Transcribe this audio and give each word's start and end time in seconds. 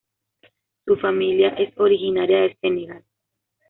Su 0.83 0.97
familia 0.97 1.49
es 1.49 1.75
originaria 1.77 2.41
de 2.41 2.57
Senegal. 2.59 3.03